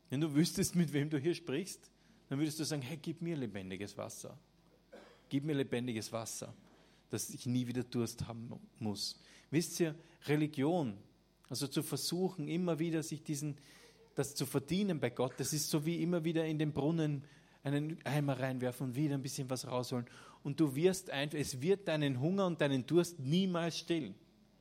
[0.09, 1.89] wenn du wüsstest, mit wem du hier sprichst,
[2.27, 4.37] dann würdest du sagen, hey, gib mir lebendiges Wasser.
[5.31, 6.53] Gib mir lebendiges Wasser,
[7.09, 9.17] dass ich nie wieder Durst haben muss.
[9.49, 10.97] Wisst ihr, Religion,
[11.47, 13.55] also zu versuchen, immer wieder sich diesen,
[14.13, 17.23] das zu verdienen bei Gott, das ist so wie immer wieder in den Brunnen
[17.63, 20.05] einen Eimer reinwerfen und wieder ein bisschen was rausholen.
[20.43, 24.15] Und du wirst einfach, es wird deinen Hunger und deinen Durst niemals stillen.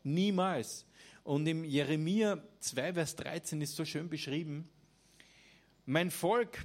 [0.04, 0.86] Niemals.
[1.24, 4.68] Und im Jeremia 2, Vers 13 ist so schön beschrieben,
[5.84, 6.64] mein Volk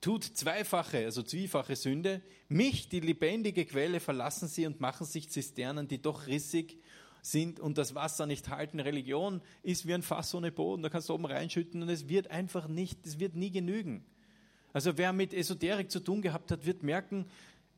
[0.00, 2.22] tut zweifache, also zwiefache Sünde.
[2.48, 6.78] Mich, die lebendige Quelle, verlassen sie und machen sich Zisternen, die doch rissig
[7.22, 8.80] sind und das Wasser nicht halten.
[8.80, 10.82] Religion ist wie ein Fass ohne Boden.
[10.82, 14.04] Da kannst du oben reinschütten und es wird einfach nicht, es wird nie genügen.
[14.72, 17.26] Also wer mit Esoterik zu tun gehabt hat, wird merken,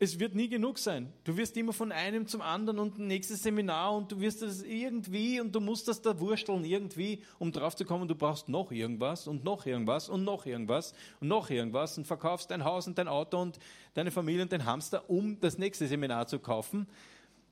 [0.03, 1.13] es wird nie genug sein.
[1.23, 4.65] Du wirst immer von einem zum anderen und ein nächstes Seminar und du wirst das
[4.65, 8.73] irgendwie und du musst das da wursteln irgendwie, um drauf zu kommen, du brauchst noch
[8.73, 12.99] irgendwas und noch irgendwas und noch irgendwas und noch irgendwas und verkaufst dein Haus und
[12.99, 13.61] dein Auto und
[13.95, 16.89] deine Familie und dein Hamster, um das nächste Seminar zu kaufen.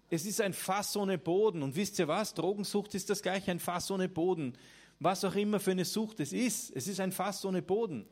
[0.09, 2.35] Es ist ein Fass ohne Boden und wisst ihr was?
[2.35, 4.55] Drogensucht ist das gleiche, ein Fass ohne Boden.
[4.99, 8.07] Was auch immer für eine Sucht es ist, es ist ein Fass ohne Boden.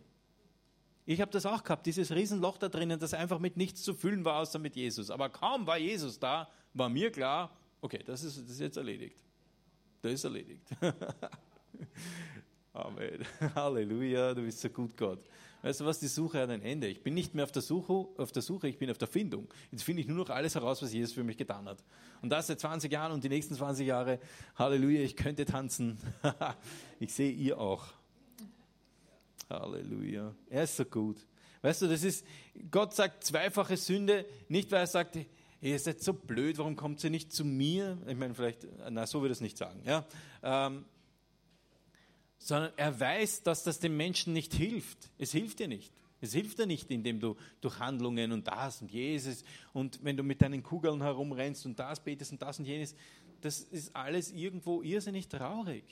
[1.10, 4.26] Ich habe das auch gehabt, dieses Riesenloch da drinnen, das einfach mit nichts zu füllen
[4.26, 5.10] war, außer mit Jesus.
[5.10, 9.16] Aber kaum war Jesus da, war mir klar, okay, das ist, das ist jetzt erledigt.
[10.02, 10.66] Das ist erledigt.
[12.74, 13.24] Amen.
[13.54, 15.24] Halleluja, du bist so gut, Gott.
[15.62, 16.88] Weißt du was, die Suche hat ein Ende.
[16.88, 19.48] Ich bin nicht mehr auf der Suche, auf der Suche ich bin auf der Findung.
[19.70, 21.82] Jetzt finde ich nur noch alles heraus, was Jesus für mich getan hat.
[22.20, 24.20] Und das seit 20 Jahren und die nächsten 20 Jahre.
[24.56, 25.96] Halleluja, ich könnte tanzen.
[27.00, 27.97] ich sehe ihr auch.
[29.48, 30.34] Halleluja.
[30.48, 31.26] Er ist so gut.
[31.62, 32.24] Weißt du, das ist,
[32.70, 35.18] Gott sagt zweifache Sünde, nicht weil er sagt,
[35.60, 37.98] ihr seid so blöd, warum kommt ihr nicht zu mir?
[38.06, 40.06] Ich meine, vielleicht, na, so würde es nicht sagen, ja.
[40.42, 40.84] Ähm,
[42.38, 45.10] sondern er weiß, dass das dem Menschen nicht hilft.
[45.18, 45.92] Es hilft dir nicht.
[46.20, 50.22] Es hilft dir nicht, indem du durch Handlungen und das und Jesus und wenn du
[50.22, 52.94] mit deinen Kugeln herumrennst und das betest und das und jenes,
[53.40, 55.84] das ist alles irgendwo irrsinnig traurig.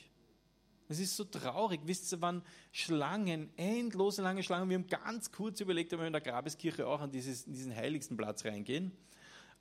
[0.89, 1.81] Es ist so traurig.
[1.85, 6.13] Wisst ihr, wann Schlangen, endlose lange Schlangen, wir haben ganz kurz überlegt, ob wir in
[6.13, 8.91] der Grabeskirche auch an dieses, diesen heiligsten Platz reingehen.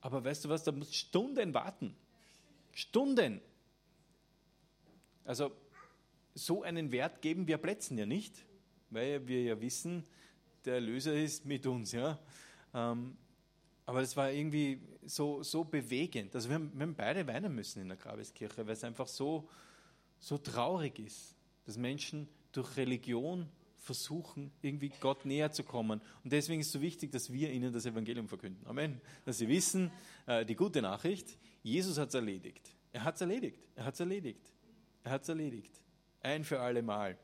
[0.00, 1.96] Aber weißt du was, da muss Stunden warten.
[2.72, 3.40] Stunden.
[5.24, 5.50] Also
[6.34, 8.44] so einen Wert geben wir Plätzen ja nicht,
[8.90, 10.04] weil wir ja wissen,
[10.64, 11.92] der Erlöser ist mit uns.
[11.92, 12.18] Ja?
[12.74, 13.16] Ähm,
[13.86, 16.34] aber das war irgendwie so, so bewegend.
[16.34, 19.48] Also wir haben, wir haben beide weinen müssen in der Grabeskirche, weil es einfach so,
[20.18, 23.48] so traurig ist, dass Menschen durch Religion
[23.78, 26.00] versuchen, irgendwie Gott näher zu kommen.
[26.24, 28.66] Und deswegen ist es so wichtig, dass wir ihnen das Evangelium verkünden.
[28.66, 29.00] Amen.
[29.24, 29.90] Dass sie wissen,
[30.26, 32.74] äh, die gute Nachricht, Jesus hat es erledigt.
[32.92, 33.68] Er hat es erledigt.
[33.76, 34.52] Er hat es erledigt.
[35.04, 35.80] Er hat es erledigt.
[36.20, 37.16] Ein für alle Mal.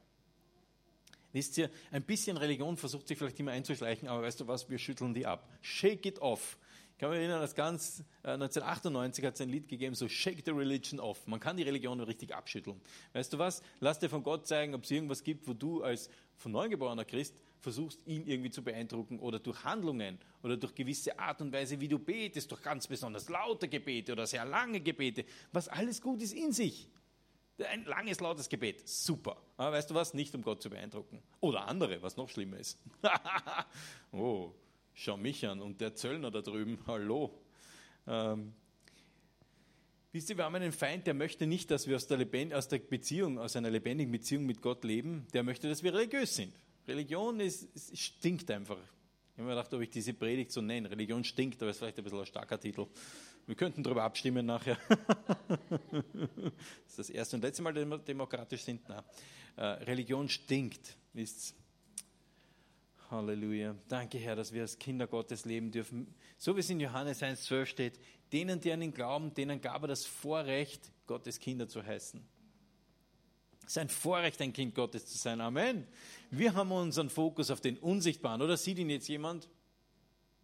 [1.33, 4.79] Wisst ihr, ein bisschen Religion versucht sich vielleicht immer einzuschleichen, aber weißt du was, wir
[4.79, 5.49] schütteln die ab.
[5.63, 6.59] Shake it off.
[7.03, 10.45] Ich kann mich erinnern, dass ganz äh, 1998 hat es ein Lied gegeben, so Shake
[10.45, 11.27] the Religion off.
[11.27, 12.81] Man kann die Religion richtig abschütteln.
[13.13, 13.61] Weißt du was?
[13.81, 17.35] Lass dir von Gott zeigen, ob es irgendwas gibt, wo du als von neugeborener Christ
[17.59, 21.89] versuchst, ihn irgendwie zu beeindrucken oder durch Handlungen oder durch gewisse Art und Weise, wie
[21.89, 26.35] du betest, durch ganz besonders laute Gebete oder sehr lange Gebete, was alles gut ist
[26.35, 26.89] in sich.
[27.69, 29.43] Ein langes, lautes Gebet, super.
[29.57, 30.15] Aber weißt du was?
[30.15, 31.21] Nicht um Gott zu beeindrucken.
[31.41, 32.79] Oder andere, was noch schlimmer ist.
[34.13, 34.53] oh,
[34.95, 37.33] schau mich an und der Zöllner da drüben, hallo.
[38.07, 38.53] Ähm,
[40.13, 42.69] wisst ihr, wir haben einen Feind, der möchte nicht, dass wir aus der, Lebend aus
[42.69, 45.27] der Beziehung, aus einer lebendigen Beziehung mit Gott leben.
[45.33, 46.55] Der möchte, dass wir religiös sind.
[46.87, 48.79] Religion ist, stinkt einfach.
[49.33, 50.91] Ich habe mir gedacht, ob ich diese Predigt so nenne.
[50.91, 52.87] Religion stinkt, aber ist vielleicht ein bisschen ein starker Titel.
[53.47, 54.79] Wir könnten darüber abstimmen nachher.
[55.49, 56.03] das
[56.87, 58.83] ist das erste und letzte Mal, dass wir demokratisch sind.
[58.89, 59.05] Na,
[59.57, 60.97] äh, Religion stinkt.
[61.13, 61.55] Wisst's?
[63.13, 63.77] Halleluja.
[63.89, 66.13] Danke, Herr, dass wir als Kinder Gottes leben dürfen.
[66.39, 68.01] So wie es in Johannes 1,12 steht,
[68.33, 72.27] denen, die an ihn glauben, denen gab er das Vorrecht, Gottes Kinder zu heißen.
[73.65, 75.43] Es ist ein Vorrecht, ein Kind Gottes zu sein.
[75.43, 75.87] Amen.
[76.31, 78.41] Wir haben unseren Fokus auf den Unsichtbaren.
[78.41, 79.49] Oder sieht ihn jetzt jemand?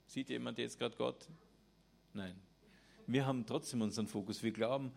[0.07, 1.27] Sieht jemand jetzt gerade Gott?
[2.13, 2.35] Nein.
[3.07, 4.43] Wir haben trotzdem unseren Fokus.
[4.43, 4.93] Wir glauben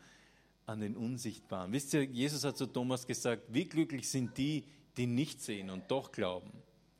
[0.65, 1.71] an den Unsichtbaren.
[1.71, 4.65] Wisst ihr, Jesus hat zu Thomas gesagt, wie glücklich sind die,
[4.97, 6.51] die nicht sehen und doch glauben.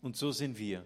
[0.02, 0.86] Und so sind wir.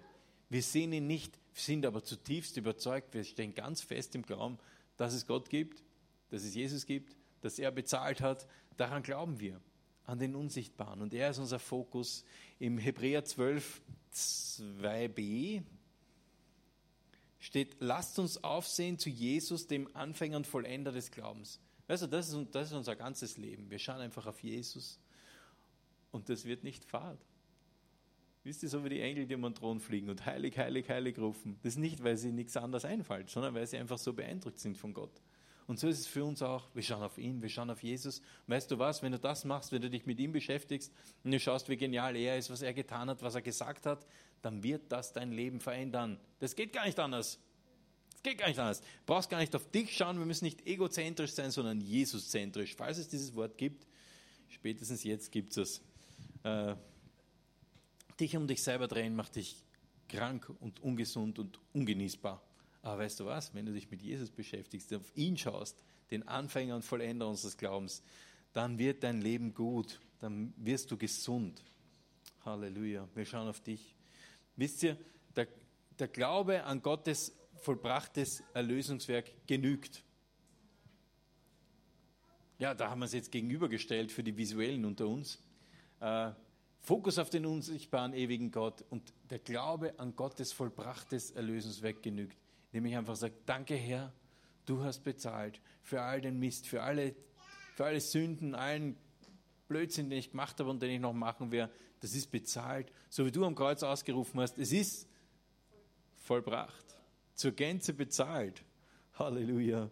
[0.49, 3.13] Wir sehen ihn nicht, sind aber zutiefst überzeugt.
[3.13, 4.59] Wir stehen ganz fest im Glauben,
[4.97, 5.83] dass es Gott gibt,
[6.29, 8.47] dass es Jesus gibt, dass er bezahlt hat.
[8.77, 9.61] Daran glauben wir
[10.05, 11.01] an den Unsichtbaren.
[11.01, 12.23] Und er ist unser Fokus.
[12.59, 13.81] Im Hebräer 12,
[14.13, 15.63] 2b
[17.39, 21.59] steht, lasst uns aufsehen zu Jesus, dem Anfänger und Vollender des Glaubens.
[21.87, 23.69] Also das ist, das ist unser ganzes Leben.
[23.69, 24.99] Wir schauen einfach auf Jesus
[26.11, 27.19] und das wird nicht fad.
[28.45, 31.17] Wisst ihr, so wie die Engel, die um den Thron fliegen und heilig, heilig, heilig
[31.17, 31.57] rufen.
[31.63, 34.77] Das ist nicht, weil sie nichts anderes einfällt, sondern weil sie einfach so beeindruckt sind
[34.77, 35.19] von Gott.
[35.65, 36.69] Und so ist es für uns auch.
[36.75, 38.21] Wir schauen auf ihn, wir schauen auf Jesus.
[38.45, 41.39] weißt du was, wenn du das machst, wenn du dich mit ihm beschäftigst und du
[41.39, 44.05] schaust, wie genial er ist, was er getan hat, was er gesagt hat,
[44.43, 46.19] dann wird das dein Leben verändern.
[46.37, 47.39] Das geht gar nicht anders.
[48.11, 48.81] Das geht gar nicht anders.
[48.81, 52.75] Du brauchst gar nicht auf dich schauen, wir müssen nicht egozentrisch sein, sondern Jesuszentrisch.
[52.75, 53.87] Falls es dieses Wort gibt,
[54.49, 55.81] spätestens jetzt gibt es es.
[56.43, 56.75] Äh,
[58.19, 59.63] dich um dich selber drehen macht dich
[60.07, 62.41] krank und ungesund und ungenießbar.
[62.81, 66.75] Aber weißt du was, wenn du dich mit Jesus beschäftigst, auf ihn schaust, den Anfänger
[66.75, 68.03] und Vollender unseres Glaubens,
[68.53, 71.63] dann wird dein Leben gut, dann wirst du gesund.
[72.45, 73.95] Halleluja, wir schauen auf dich.
[74.55, 74.97] Wisst ihr,
[75.35, 75.47] der,
[75.97, 80.03] der Glaube an Gottes vollbrachtes Erlösungswerk genügt.
[82.59, 85.41] Ja, da haben wir es jetzt gegenübergestellt für die Visuellen unter uns.
[85.99, 86.31] Äh,
[86.85, 92.37] Fokus auf den unsichtbaren ewigen Gott und der Glaube an Gottes vollbrachtes Erlösungswerk genügt
[92.75, 94.11] indem ich einfach sage, danke Herr,
[94.65, 97.15] du hast bezahlt für all den Mist, für alle,
[97.73, 98.97] für alle Sünden, allen
[99.69, 101.71] Blödsinn, den ich gemacht habe und den ich noch machen werde,
[102.01, 102.91] das ist bezahlt.
[103.09, 105.07] So wie du am Kreuz ausgerufen hast, es ist
[106.15, 106.97] vollbracht,
[107.33, 108.61] zur Gänze bezahlt.
[109.13, 109.89] Halleluja.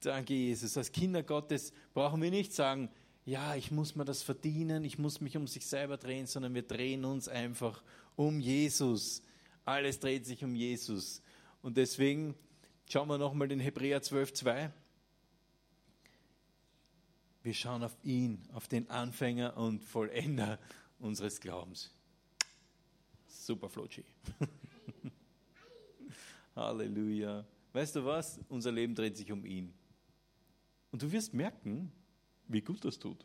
[0.00, 0.76] Danke, Jesus.
[0.76, 2.90] Als Kinder Gottes brauchen wir nicht sagen,
[3.26, 6.62] ja, ich muss mir das verdienen, ich muss mich um sich selber drehen, sondern wir
[6.62, 7.82] drehen uns einfach
[8.14, 9.20] um Jesus.
[9.64, 11.22] Alles dreht sich um Jesus.
[11.60, 12.36] Und deswegen
[12.88, 14.70] schauen wir nochmal den Hebräer 12,2.
[17.42, 20.60] Wir schauen auf ihn, auf den Anfänger und Vollender
[21.00, 21.92] unseres Glaubens.
[23.26, 24.04] Super Flotschi.
[26.54, 27.44] Halleluja.
[27.72, 28.38] Weißt du was?
[28.48, 29.74] Unser Leben dreht sich um ihn.
[30.92, 31.90] Und du wirst merken,
[32.48, 33.24] wie gut das tut.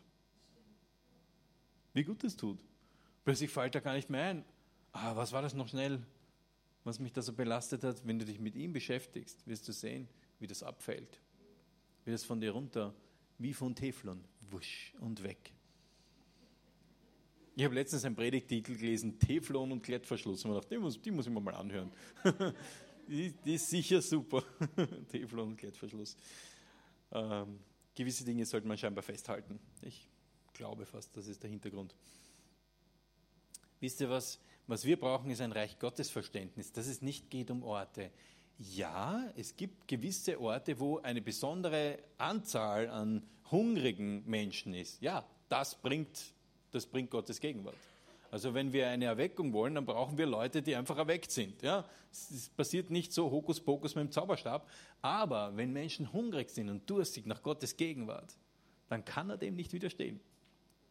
[1.94, 2.60] Wie gut das tut.
[3.24, 4.46] Plötzlich fällt er gar nicht mehr ein.
[4.94, 6.02] Ah, was war das noch schnell?
[6.84, 10.08] was mich da so belastet hat, wenn du dich mit ihm beschäftigst, wirst du sehen,
[10.40, 11.20] wie das abfällt.
[12.06, 12.94] Wie das von dir runter,
[13.38, 15.54] wie von Teflon, wusch und weg.
[17.56, 20.44] Ich habe letztens einen Predigtitel gelesen, Teflon und Klettverschluss.
[20.46, 21.92] Und ich die muss, die muss ich mir mal anhören.
[23.08, 24.44] die, die, ist sicher super.
[25.12, 26.18] Teflon und Klettverschluss.
[27.12, 27.60] Ähm,
[28.02, 29.60] gewisse Dinge sollte man scheinbar festhalten.
[29.82, 30.10] Ich
[30.54, 31.96] glaube fast, das ist der Hintergrund.
[33.80, 34.40] Wisst ihr was?
[34.66, 38.12] Was wir brauchen, ist ein Reich Gottes Verständnis, dass es nicht geht um Orte.
[38.58, 45.02] Ja, es gibt gewisse Orte, wo eine besondere Anzahl an hungrigen Menschen ist.
[45.02, 46.34] Ja, das bringt,
[46.72, 47.76] das bringt Gottes Gegenwart.
[48.32, 51.62] Also wenn wir eine Erweckung wollen, dann brauchen wir Leute, die einfach erweckt sind.
[51.62, 54.70] Ja, es passiert nicht so Hokuspokus mit dem Zauberstab,
[55.02, 58.38] aber wenn Menschen hungrig sind und durstig nach Gottes Gegenwart,
[58.88, 60.20] dann kann er dem nicht widerstehen.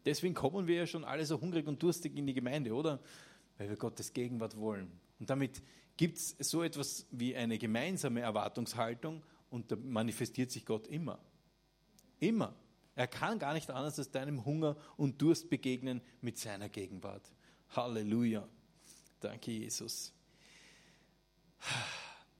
[0.05, 2.99] Deswegen kommen wir ja schon alle so hungrig und durstig in die Gemeinde, oder?
[3.61, 4.91] weil wir Gottes Gegenwart wollen.
[5.19, 5.61] Und damit
[5.95, 11.19] gibt es so etwas wie eine gemeinsame Erwartungshaltung und da manifestiert sich Gott immer.
[12.19, 12.55] Immer.
[12.95, 17.31] Er kann gar nicht anders als deinem Hunger und Durst begegnen mit seiner Gegenwart.
[17.69, 18.47] Halleluja.
[19.19, 20.13] Danke, Jesus.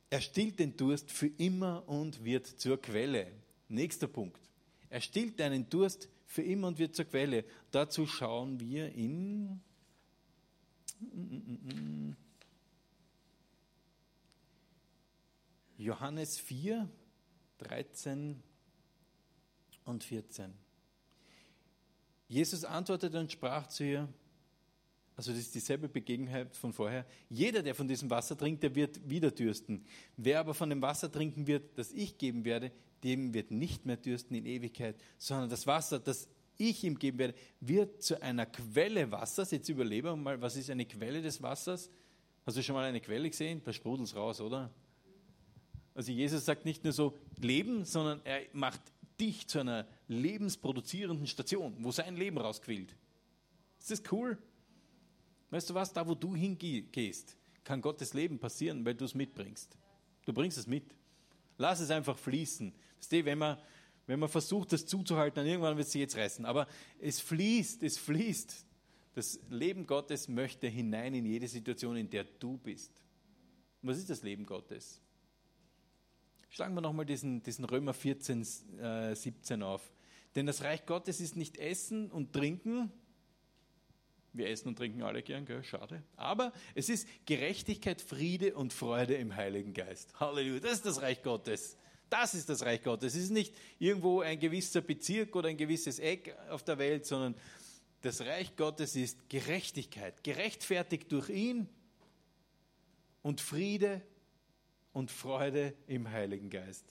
[0.09, 3.31] Er stillt den Durst für immer und wird zur Quelle.
[3.69, 4.41] Nächster Punkt.
[4.89, 7.45] Er stillt deinen Durst für immer und wird zur Quelle.
[7.71, 9.61] Dazu schauen wir in
[15.77, 16.89] Johannes 4,
[17.59, 18.43] 13
[19.91, 20.53] und 14.
[22.27, 24.07] Jesus antwortete und sprach zu ihr,
[25.15, 27.05] also das ist dieselbe Begebenheit von vorher.
[27.29, 29.85] Jeder, der von diesem Wasser trinkt, der wird wieder dürsten.
[30.17, 32.71] Wer aber von dem Wasser trinken wird, das ich geben werde,
[33.03, 36.27] dem wird nicht mehr dürsten in Ewigkeit, sondern das Wasser, das
[36.57, 39.51] ich ihm geben werde, wird zu einer Quelle Wassers.
[39.51, 41.89] Jetzt überlebe mal, was ist eine Quelle des Wassers?
[42.45, 43.61] Hast du schon mal eine Quelle gesehen?
[43.63, 44.71] Da sprudelt es raus, oder?
[45.93, 48.81] Also Jesus sagt nicht nur so Leben, sondern er macht
[49.21, 52.95] dich zu einer lebensproduzierenden Station, wo sein Leben rausquillt.
[53.79, 54.37] Ist das cool?
[55.51, 59.77] Weißt du was, da wo du hingehst, kann Gottes Leben passieren, weil du es mitbringst.
[60.25, 60.95] Du bringst es mit.
[61.57, 62.73] Lass es einfach fließen.
[62.97, 63.57] Weißt du, wenn man,
[64.07, 66.45] wenn man versucht, das zuzuhalten, dann irgendwann wird es jetzt reißen.
[66.45, 66.67] Aber
[66.99, 68.65] es fließt, es fließt.
[69.13, 72.91] Das Leben Gottes möchte hinein in jede Situation, in der du bist.
[73.81, 75.00] was ist das Leben Gottes?
[76.51, 78.45] Schlagen wir nochmal diesen, diesen Römer 14,
[78.81, 79.89] äh, 17 auf.
[80.35, 82.91] Denn das Reich Gottes ist nicht Essen und Trinken,
[84.33, 85.63] wir essen und trinken alle gern, gell?
[85.63, 86.03] schade.
[86.15, 90.17] Aber es ist Gerechtigkeit, Friede und Freude im Heiligen Geist.
[90.19, 91.77] Halleluja, das ist das Reich Gottes.
[92.09, 93.15] Das ist das Reich Gottes.
[93.15, 97.35] Es ist nicht irgendwo ein gewisser Bezirk oder ein gewisses Eck auf der Welt, sondern
[98.01, 101.69] das Reich Gottes ist Gerechtigkeit, gerechtfertigt durch ihn
[103.21, 104.01] und Friede
[104.93, 106.85] und Freude im Heiligen Geist.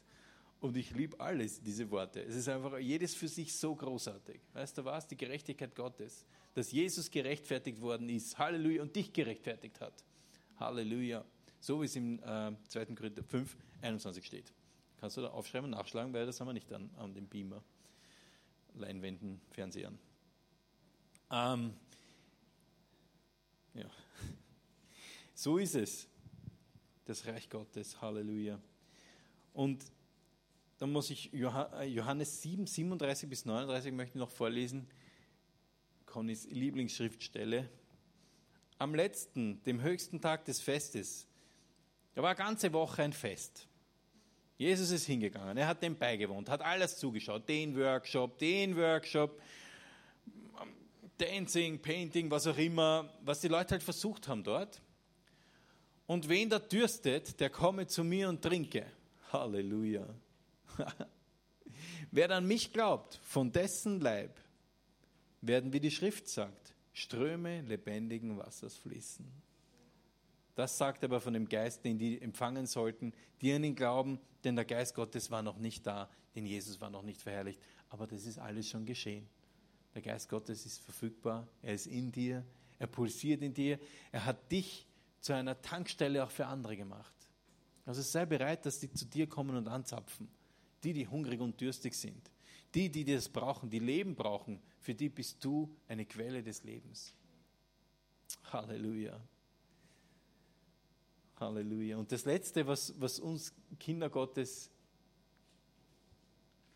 [0.61, 2.23] Und ich liebe alles, diese Worte.
[2.23, 4.41] Es ist einfach jedes für sich so großartig.
[4.53, 5.07] Weißt du was?
[5.07, 8.39] Die Gerechtigkeit Gottes dass Jesus gerechtfertigt worden ist.
[8.39, 8.83] Halleluja.
[8.83, 10.05] Und dich gerechtfertigt hat.
[10.59, 11.25] Halleluja.
[11.61, 12.87] So wie es im äh, 2.
[12.87, 14.53] Korinther 5, 21 steht.
[14.99, 17.63] Kannst du da aufschreiben und nachschlagen, weil das haben wir nicht an, an den Beamer,
[18.75, 19.99] Leinwänden, Fernsehern.
[21.31, 21.75] Ähm,
[23.75, 23.87] ja.
[25.33, 26.07] So ist es.
[27.11, 28.01] Das Reich Gottes.
[28.01, 28.61] Halleluja.
[29.53, 29.85] Und
[30.79, 34.87] dann muss ich Johannes 7, 37 bis 39 möchte ich noch vorlesen.
[36.07, 37.69] Connys Lieblingsschriftstelle.
[38.79, 41.27] Am letzten, dem höchsten Tag des Festes,
[42.15, 43.67] da war eine ganze Woche ein Fest.
[44.57, 49.43] Jesus ist hingegangen, er hat dem beigewohnt, hat alles zugeschaut, den Workshop, den Workshop,
[51.19, 54.81] Dancing, Painting, was auch immer, was die Leute halt versucht haben dort.
[56.11, 58.85] Und wen da dürstet, der komme zu mir und trinke.
[59.33, 60.13] Halleluja.
[62.11, 64.37] Wer dann mich glaubt, von dessen Leib
[65.41, 69.25] werden, wie die Schrift sagt, Ströme lebendigen Wassers fließen.
[70.57, 74.57] Das sagt aber von dem Geist, den die empfangen sollten, die an ihn glauben, denn
[74.57, 77.61] der Geist Gottes war noch nicht da, denn Jesus war noch nicht verherrlicht.
[77.89, 79.29] Aber das ist alles schon geschehen.
[79.95, 82.45] Der Geist Gottes ist verfügbar, er ist in dir,
[82.81, 83.79] er pulsiert in dir,
[84.11, 84.89] er hat dich
[85.21, 87.15] zu einer Tankstelle auch für andere gemacht.
[87.87, 90.29] Also sei bereit, dass die zu dir kommen und anzapfen.
[90.83, 92.31] Die, die hungrig und dürstig sind.
[92.75, 97.15] Die, die das brauchen, die Leben brauchen, für die bist du eine Quelle des Lebens.
[98.53, 99.21] Halleluja.
[101.39, 101.97] Halleluja.
[101.97, 104.71] Und das Letzte, was, was uns Kinder Gottes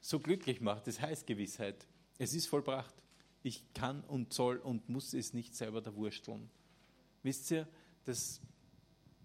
[0.01, 1.87] so glücklich macht, das heißt Gewissheit.
[2.19, 2.95] Es ist vollbracht.
[3.43, 6.51] Ich kann und soll und muss es nicht selber da wursteln.
[7.23, 7.69] Wisst ihr,
[8.05, 8.41] das,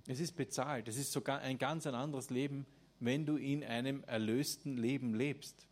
[0.07, 0.87] es ist bezahlt.
[0.87, 2.65] Es ist sogar ein ganz ein anderes Leben,
[2.99, 5.67] wenn du in einem erlösten Leben lebst.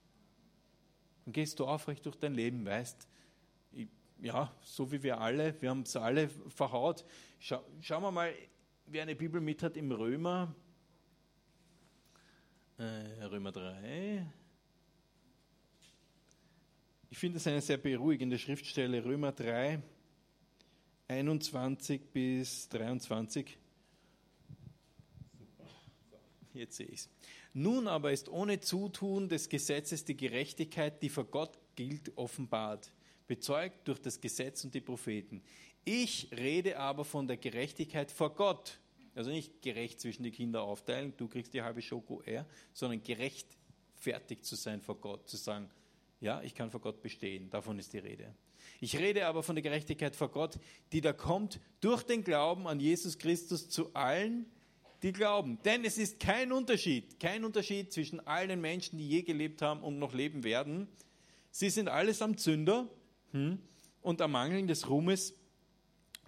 [1.26, 3.08] Dann gehst du aufrecht durch dein Leben, weißt,
[4.20, 7.06] ja, so wie wir alle, wir haben es alle verhaut.
[7.40, 8.34] Schau, schauen wir mal,
[8.86, 10.56] wer eine Bibel mit hat im Römer,
[12.78, 14.26] äh, Römer 3.
[17.10, 19.82] Ich finde es eine sehr beruhigende Schriftstelle, Römer 3,
[21.08, 23.58] 21 bis 23.
[26.54, 27.10] Jetzt sehe ich es.
[27.54, 32.92] Nun aber ist ohne Zutun des Gesetzes die Gerechtigkeit, die vor Gott gilt, offenbart,
[33.28, 35.42] bezeugt durch das Gesetz und die Propheten.
[35.86, 38.80] Ich rede aber von der Gerechtigkeit vor Gott.
[39.16, 43.48] Also nicht gerecht zwischen die Kinder aufteilen, du kriegst die halbe Schoko er, sondern gerecht
[43.96, 45.70] fertig zu sein vor Gott, zu sagen,
[46.20, 48.36] Ja, ich kann vor Gott bestehen, davon ist die Rede.
[48.80, 50.60] Ich rede aber von der Gerechtigkeit vor Gott,
[50.92, 54.46] die da kommt durch den Glauben an Jesus Christus zu allen,
[55.04, 55.60] die glauben.
[55.64, 60.00] Denn es ist kein Unterschied, kein Unterschied zwischen allen Menschen, die je gelebt haben und
[60.00, 60.88] noch leben werden.
[61.52, 62.88] Sie sind allesamt Sünder
[63.32, 63.60] hm,
[64.02, 65.34] und am Mangeln des Ruhmes,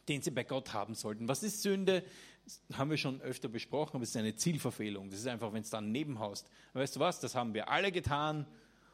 [0.08, 1.28] den sie bei Gott haben sollten.
[1.28, 2.04] Was ist Sünde?
[2.46, 5.10] Das haben wir schon öfter besprochen, aber es ist eine Zielverfehlung.
[5.12, 6.50] Das ist einfach, wenn es dann nebenhaust.
[6.74, 7.20] Weißt du was?
[7.20, 8.48] Das haben wir alle getan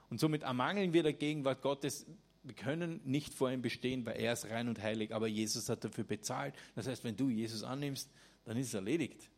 [0.09, 2.05] und somit ermangeln wir der Gegenwart Gottes.
[2.45, 5.83] Wir können nicht vor ihm bestehen, weil er ist rein und heilig, aber Jesus hat
[5.83, 6.53] dafür bezahlt.
[6.75, 8.09] Das heißt, wenn du Jesus annimmst,
[8.45, 9.31] dann ist es erledigt.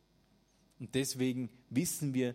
[0.78, 2.34] Und deswegen wissen wir,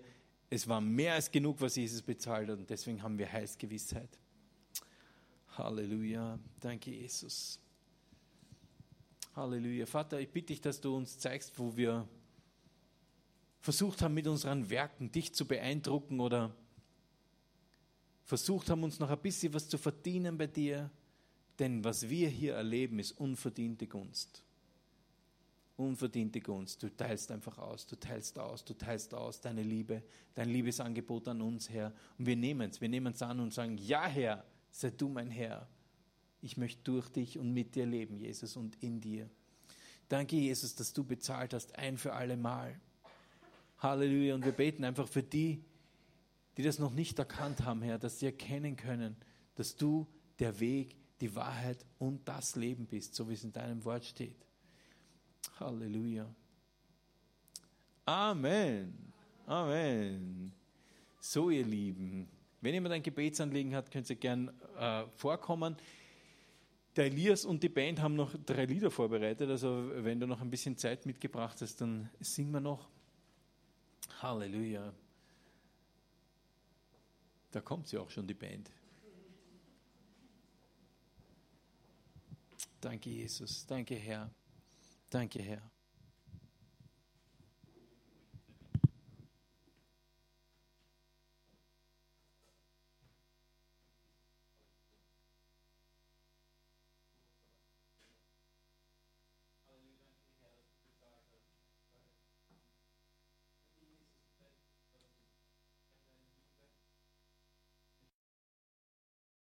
[0.50, 4.10] es war mehr als genug, was Jesus bezahlt hat und deswegen haben wir Heilsgewissheit.
[5.58, 6.40] Halleluja.
[6.60, 7.60] Danke, Jesus.
[9.36, 9.86] Halleluja.
[9.86, 12.08] Vater, ich bitte dich, dass du uns zeigst, wo wir
[13.62, 16.56] versucht haben, mit unseren Werken dich zu beeindrucken oder
[18.24, 20.90] versucht haben, uns noch ein bisschen was zu verdienen bei dir.
[21.60, 24.44] Denn was wir hier erleben, ist unverdiente Gunst.
[25.78, 26.82] Unverdiente Gunst.
[26.82, 30.04] Du teilst einfach aus, du teilst aus, du teilst aus deine Liebe,
[30.34, 31.94] dein Liebesangebot an uns, Herr.
[32.18, 35.30] Und wir nehmen es, wir nehmen es an und sagen, ja, Herr, sei du mein
[35.30, 35.68] Herr.
[36.42, 39.30] Ich möchte durch dich und mit dir leben, Jesus, und in dir.
[40.10, 42.80] Danke, Jesus, dass du bezahlt hast, ein für alle Mal.
[43.80, 44.36] Halleluja.
[44.36, 45.64] Und wir beten einfach für die,
[46.58, 49.16] die das noch nicht erkannt haben, Herr, dass sie erkennen können,
[49.56, 50.08] dass du
[50.40, 54.46] der Weg, die Wahrheit und das Leben bist, so wie es in deinem Wort steht.
[55.60, 56.28] Halleluja.
[58.06, 59.14] Amen.
[59.46, 60.52] Amen.
[61.20, 62.28] So, ihr Lieben,
[62.62, 65.76] wenn jemand ein Gebetsanliegen hat, könnt ihr gern äh, vorkommen.
[66.96, 70.50] Der Elias und die Band haben noch drei Lieder vorbereitet, also wenn du noch ein
[70.50, 72.88] bisschen Zeit mitgebracht hast, dann singen wir noch.
[74.22, 74.94] Halleluja.
[77.54, 78.72] Da kommt sie auch schon, die Band.
[82.82, 83.66] Danke, Jesus.
[83.68, 84.34] Danke, Herr.
[85.12, 85.73] Danke, Herr.